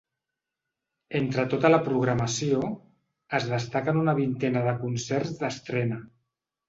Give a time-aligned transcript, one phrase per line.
[1.19, 2.61] Entre tota la programació,
[3.41, 6.01] es destaquen una vintena de concerts d’estrena.